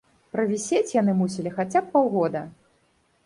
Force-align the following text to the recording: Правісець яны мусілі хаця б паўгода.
Правісець 0.35 0.93
яны 1.01 1.13
мусілі 1.19 1.53
хаця 1.57 1.83
б 1.83 1.91
паўгода. 1.93 2.41